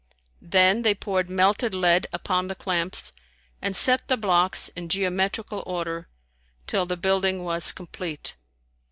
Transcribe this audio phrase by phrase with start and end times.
[0.41, 3.13] Then they poured melted lead upon the clamps
[3.61, 6.07] and set the blocks in geometrical order,
[6.65, 8.35] till the building was complete.